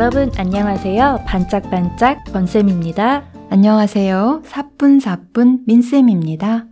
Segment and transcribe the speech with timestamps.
[0.00, 1.24] 여러분 안녕하세요.
[1.26, 3.26] 반짝반짝 권쌤입니다.
[3.50, 4.40] 안녕하세요.
[4.46, 6.64] 사뿐사뿐 민쌤입니다.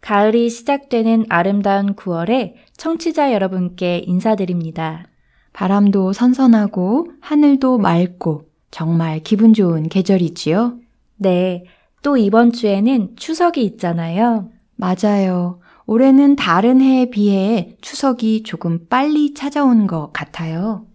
[0.00, 5.04] 가을이 시작되는 아름다운 9월에 청취자 여러분께 인사드립니다.
[5.52, 10.78] 바람도 선선하고 하늘도 맑고 정말 기분 좋은 계절이지요?
[11.16, 11.64] 네.
[12.00, 14.48] 또 이번 주에는 추석이 있잖아요.
[14.76, 15.60] 맞아요.
[15.84, 20.86] 올해는 다른 해에 비해 추석이 조금 빨리 찾아온 것 같아요.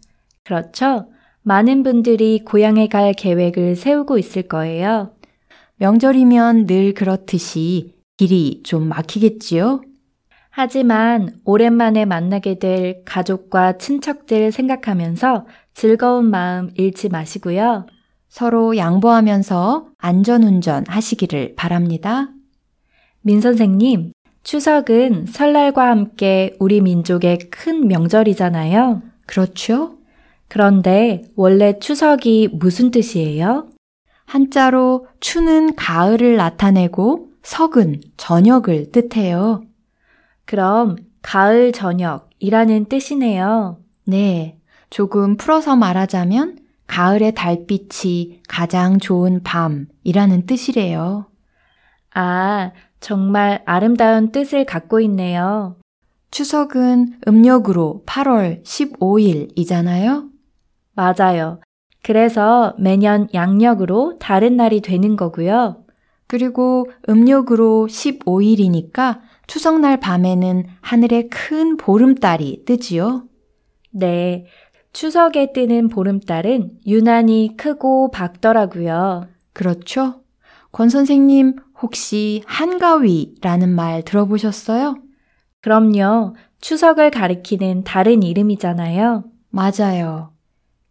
[0.44, 1.10] 그렇죠.
[1.48, 5.12] 많은 분들이 고향에 갈 계획을 세우고 있을 거예요.
[5.76, 9.82] 명절이면 늘 그렇듯이 길이 좀 막히겠지요?
[10.50, 17.86] 하지만 오랜만에 만나게 될 가족과 친척들 생각하면서 즐거운 마음 잃지 마시고요.
[18.28, 22.30] 서로 양보하면서 안전운전 하시기를 바랍니다.
[23.22, 29.04] 민 선생님, 추석은 설날과 함께 우리 민족의 큰 명절이잖아요.
[29.28, 30.00] 그렇죠?
[30.48, 33.70] 그런데 원래 추석이 무슨 뜻이에요?
[34.26, 39.64] 한자로 추는 가을을 나타내고 석은 저녁을 뜻해요.
[40.46, 43.80] 그럼 가을 저녁이라는 뜻이네요.
[44.06, 44.60] 네.
[44.90, 51.26] 조금 풀어서 말하자면 가을의 달빛이 가장 좋은 밤이라는 뜻이래요.
[52.14, 55.76] 아, 정말 아름다운 뜻을 갖고 있네요.
[56.32, 60.35] 추석은 음력으로 8월 15일이잖아요?
[60.96, 61.60] 맞아요.
[62.04, 65.84] 그래서 매년 양력으로 다른 날이 되는 거고요.
[66.28, 73.26] 그리고 음력으로 15일이니까 추석날 밤에는 하늘에 큰 보름달이 뜨지요?
[73.92, 74.46] 네.
[74.94, 79.28] 추석에 뜨는 보름달은 유난히 크고 밝더라고요.
[79.54, 80.22] 그렇죠?
[80.72, 84.96] 권 선생님 혹시 한가위라는 말 들어보셨어요?
[85.62, 86.36] 그럼요.
[86.62, 89.26] 추석을 가리키는 다른 이름이잖아요.
[89.50, 90.35] 맞아요.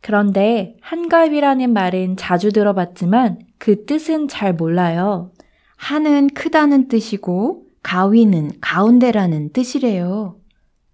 [0.05, 5.33] 그런데 한가위라는 말은 자주 들어봤지만 그 뜻은 잘 몰라요.
[5.77, 10.37] 한은 크다는 뜻이고 가위는 가운데라는 뜻이래요.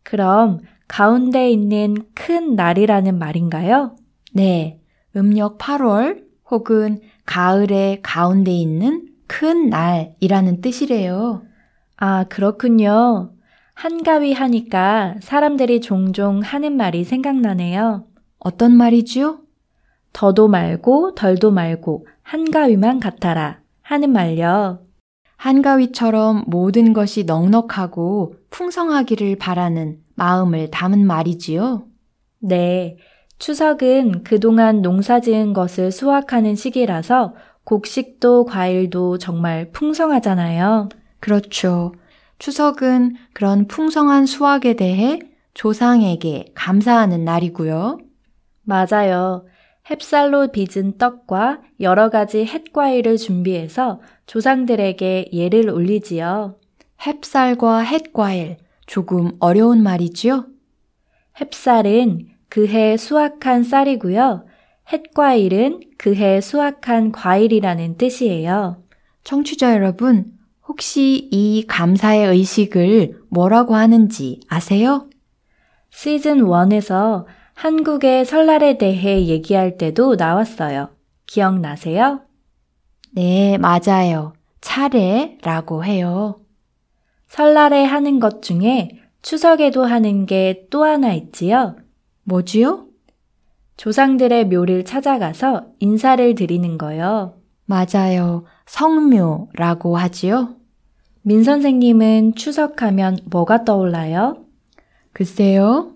[0.04, 3.97] 그럼 가운데 있는 큰 날이라는 말인가요?
[4.32, 4.81] 네.
[5.16, 11.43] 음력 8월 혹은 가을의 가운데 있는 큰 날이라는 뜻이래요.
[11.97, 13.32] 아, 그렇군요.
[13.75, 18.04] 한가위 하니까 사람들이 종종 하는 말이 생각나네요.
[18.40, 19.38] 어떤 말이지요?
[20.12, 24.80] 더도 말고 덜도 말고 한가위만 같아라 하는 말요.
[25.36, 31.86] 한가위처럼 모든 것이 넉넉하고 풍성하기를 바라는 마음을 담은 말이지요.
[32.40, 32.96] 네.
[33.38, 37.34] 추석은 그동안 농사 지은 것을 수확하는 시기라서
[37.64, 40.90] 곡식도 과일도 정말 풍성하잖아요.
[41.20, 41.94] 그렇죠.
[42.38, 45.20] 추석은 그런 풍성한 수확에 대해
[45.54, 47.98] 조상에게 감사하는 날이고요.
[48.62, 49.47] 맞아요.
[49.87, 56.59] 햅쌀로 빚은 떡과 여러 가지 햇과일을 준비해서 조상들에게 예를 올리지요.
[56.99, 60.47] 햅쌀과 햇과일, 조금 어려운 말이지요?
[61.37, 64.47] 햅쌀은 그해 수확한 쌀이고요.
[64.93, 68.82] 햇과일은 그해 수확한 과일이라는 뜻이에요.
[69.25, 70.32] 청취자 여러분,
[70.66, 75.09] 혹시 이 감사의 의식을 뭐라고 하는지 아세요?
[75.91, 77.26] 시즌 1에서
[77.60, 80.88] 한국의 설날에 대해 얘기할 때도 나왔어요.
[81.26, 82.22] 기억나세요?
[83.12, 84.32] 네, 맞아요.
[84.62, 86.41] 차례라고 해요.
[87.26, 91.76] 설날에 하는 것 중에 추석에도 하는 게 또 하나 있지요?
[92.25, 92.87] 뭐지요?
[93.76, 97.34] 조상들의 묘를 찾아가서 인사를 드리는 거요.
[97.66, 98.47] 맞아요.
[98.65, 100.56] 성묘라고 하지요?
[101.20, 104.46] 민 선생님은 추석하면 뭐가 떠올라요?
[105.12, 105.93] 글쎄요.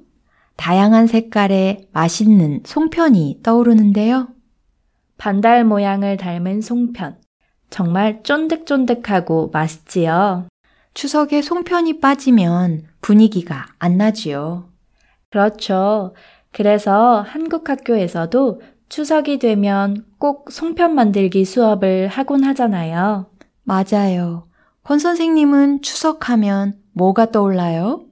[0.56, 4.28] 다양한 색깔의 맛있는 송편이 떠오르는데요.
[5.16, 7.16] 반달 모양을 닮은 송편.
[7.70, 10.46] 정말 쫀득쫀득하고 맛있지요.
[10.94, 14.68] 추석에 송편이 빠지면 분위기가 안 나지요.
[15.30, 16.14] 그렇죠.
[16.52, 23.26] 그래서 한국 학교에서도 추석이 되면 꼭 송편 만들기 수업을 하곤 하잖아요.
[23.64, 24.44] 맞아요.
[24.84, 28.03] 권 선생님은 추석하면 뭐가 떠올라요?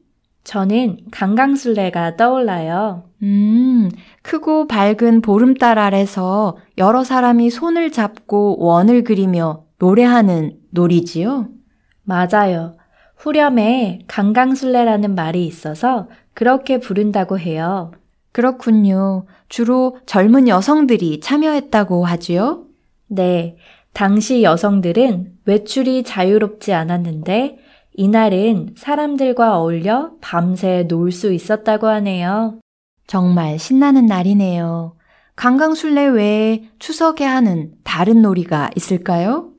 [0.44, 3.04] 저는 강강술래가 떠올라요.
[3.22, 3.90] 음,
[4.22, 11.48] 크고 밝은 보름달 아래서 여러 사람이 손을 잡고 원을 그리며 노래하는 놀이지요?
[12.02, 12.76] 맞아요.
[13.16, 17.92] 후렴에 강강술래라는 말이 있어서 그렇게 부른다고 해요.
[18.32, 19.26] 그렇군요.
[19.48, 22.64] 주로 젊은 여성들이 참여했다고 하지요?
[23.06, 23.56] 네.
[23.92, 27.58] 당시 여성들은 외출이 자유롭지 않았는데
[27.94, 32.58] 이날은 사람들과 어울려 밤새 놀 수 있었다고 하네요.
[33.06, 34.96] 정말 신나는 날이네요.
[35.36, 39.50] 강강술래 외에 추석에 하는 다른 놀이가 있을까요?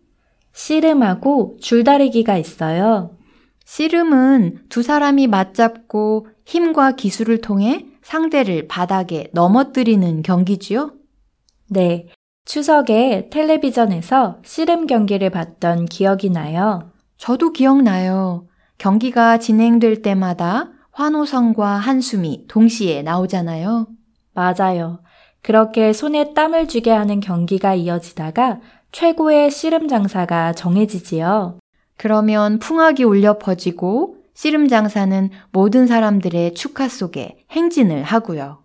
[0.53, 3.17] 씨름하고 줄다리기가 있어요.
[3.65, 10.93] 씨름은 두 사람이 맞잡고 힘과 기술을 통해 상대를 바닥에 넘어뜨리는 경기지요?
[11.69, 12.07] 네.
[12.45, 16.91] 추석에 텔레비전에서 씨름 경기를 봤던 기억이 나요.
[17.17, 18.47] 저도 기억나요.
[18.77, 23.87] 경기가 진행될 때마다 환호성과 한숨이 동시에 나오잖아요.
[24.33, 24.99] 맞아요.
[25.41, 28.59] 그렇게 손에 땀을 쥐게 하는 경기가 이어지다가
[28.91, 31.59] 최고의 씨름 장사가 정해지지요.
[31.97, 38.59] 그러면 풍악이 울려 퍼지고 씨름 장사는 모든 사람들의 축하 속에 행진을 하고요.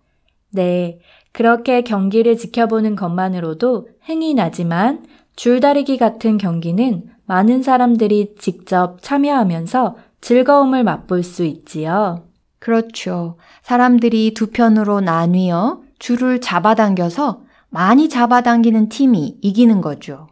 [0.51, 0.99] 네.
[1.31, 5.05] 그렇게 경기를 지켜보는 것만으로도 흥이 나지만
[5.35, 12.25] 줄다리기 같은 경기는 많은 사람들이 직접 참여하면서 즐거움을 맛볼 수 있지요.
[12.57, 13.37] 그렇죠.
[13.61, 20.27] 사람들이 두 편으로 나뉘어 줄을 잡아당겨서 많이 잡아당기는 팀이 이기는 거죠.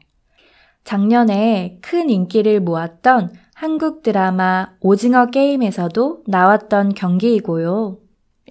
[0.85, 7.99] 작년에 큰 인기를 모았던 한국 드라마 오징어 게임에서도 나왔던 경기이고요.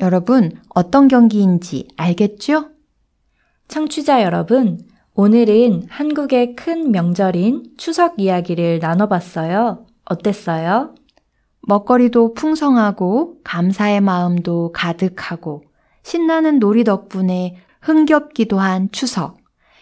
[0.03, 2.67] 여러분, 어떤 경기인지 알겠죠?
[3.67, 4.79] 청취자 여러분,
[5.19, 9.87] 오늘은 한국의 큰 명절인 추석 이야기를 나눠봤어요.
[10.05, 10.95] 어땠어요?
[11.63, 15.63] 먹거리도 풍성하고 감사의 마음도 가득하고
[16.03, 19.39] 신나는 놀이 덕분에 흥겹기도 한 추석.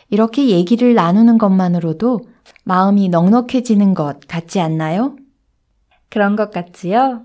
[0.08, 2.20] 이렇게 얘기를 나누는 것만으로도
[2.62, 5.16] 마음이 넉넉해지는 것 같지 않나요?
[6.10, 7.24] 그런 것 같지요?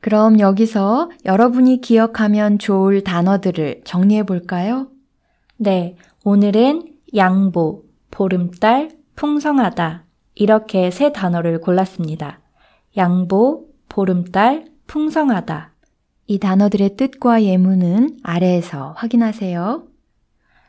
[0.00, 4.88] 그럼 여기서 여러분이 기억하면 좋을 단어들을 정리해 볼까요?
[5.56, 6.82] 네, 오늘은
[7.16, 10.04] 양보, 보름달, 풍성하다.
[10.34, 12.40] 이렇게 세 단어를 골랐습니다.
[12.96, 15.72] 양보, 보름달, 풍성하다.
[16.26, 19.84] 이 단어들의 뜻과 예문은 아래에서 확인하세요.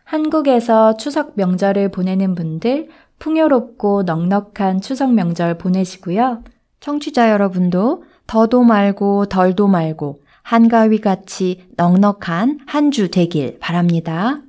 [0.06, 2.89] 한국에서 추석 명절을 보내는 분들
[3.19, 6.44] 풍요롭고 넉넉한 추석 명절 보내시고요.
[6.80, 14.42] 청취자 여러분도 더도 말고 덜도 말고 한가위 같이 넉넉한 한 주 되길 바랍니다.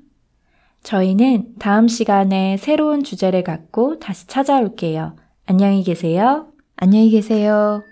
[0.83, 5.17] 저희는 다음 시간에 새로운 주제를 갖고 다시 찾아올게요.
[5.47, 6.47] 안녕히 계세요.
[6.77, 7.83] 안녕히 계세요.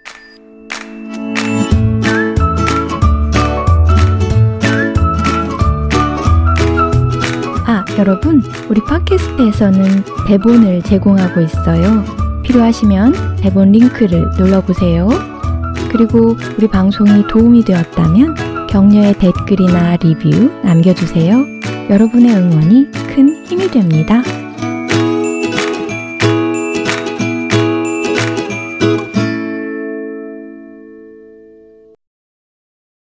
[7.67, 12.03] 아, 여러분, 우리 팟캐스트에서는 대본을 제공하고 있어요.
[12.43, 15.09] 필요하시면 대본 링크를 눌러보세요.
[15.93, 21.61] 그리고 우리 방송이 도움이 되었다면 격려의 댓글이나 리뷰 남겨주세요.
[21.91, 24.23] 여러분의 응원이 큰 힘이 됩니다.